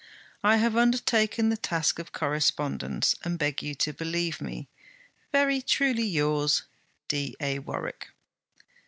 [0.43, 4.67] 'I have undertaken the task of correspondence, and beg you to believe me,
[5.31, 6.63] 'Very truly yours,
[7.07, 7.37] 'D.
[7.39, 7.59] A.
[7.59, 8.07] WARWICK.'